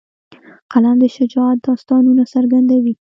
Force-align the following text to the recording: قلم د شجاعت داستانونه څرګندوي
قلم 0.71 0.95
د 1.01 1.05
شجاعت 1.15 1.57
داستانونه 1.67 2.23
څرګندوي 2.33 2.93